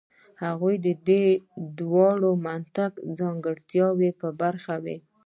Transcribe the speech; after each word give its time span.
هغوی 0.43 0.75
له 0.83 0.91
دې 1.07 1.23
دوو 1.77 2.31
منطقي 2.47 3.01
ځانګړتیاوو 3.19 4.07
برخمن 4.41 4.99
وو. 5.03 5.07